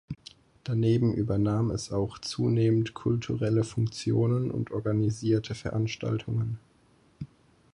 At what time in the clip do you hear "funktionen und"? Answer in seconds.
3.63-4.71